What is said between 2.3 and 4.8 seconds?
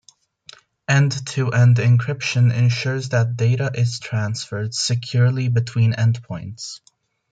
ensures that data is transferred